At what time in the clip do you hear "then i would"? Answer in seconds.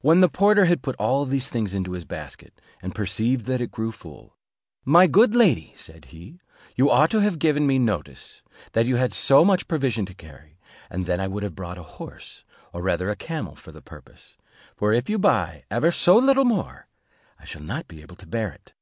11.06-11.44